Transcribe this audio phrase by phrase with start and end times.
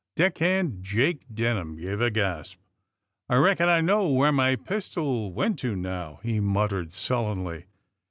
[0.15, 2.57] '^ Deck hand Jake Denham gave a gasp.
[3.29, 7.65] *'I reckon I know where my pistol went to now!" he muttered sullenly.